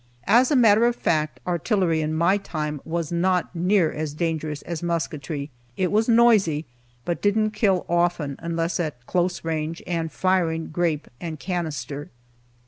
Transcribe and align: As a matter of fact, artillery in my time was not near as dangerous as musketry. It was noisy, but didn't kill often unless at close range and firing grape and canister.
As 0.25 0.49
a 0.49 0.55
matter 0.55 0.87
of 0.87 0.95
fact, 0.95 1.39
artillery 1.45 2.01
in 2.01 2.11
my 2.15 2.37
time 2.37 2.81
was 2.83 3.11
not 3.11 3.55
near 3.55 3.91
as 3.91 4.15
dangerous 4.15 4.63
as 4.63 4.81
musketry. 4.81 5.51
It 5.77 5.91
was 5.91 6.09
noisy, 6.09 6.65
but 7.05 7.21
didn't 7.21 7.51
kill 7.51 7.85
often 7.87 8.35
unless 8.39 8.79
at 8.79 9.05
close 9.05 9.43
range 9.45 9.83
and 9.85 10.11
firing 10.11 10.69
grape 10.69 11.07
and 11.21 11.39
canister. 11.39 12.09